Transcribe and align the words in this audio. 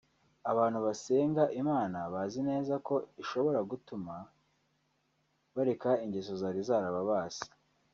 Abantu 0.51 0.79
basenga 0.85 1.43
Imana 1.61 1.97
bazi 2.13 2.39
neza 2.49 2.73
ko 2.87 2.95
ishobora 3.23 3.59
gutuma 3.71 4.15
bareka 5.55 5.89
ingeso 6.05 6.31
zari 6.41 6.61
zarababase 6.69 7.45